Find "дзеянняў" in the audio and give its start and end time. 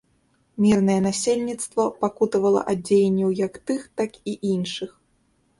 2.89-3.37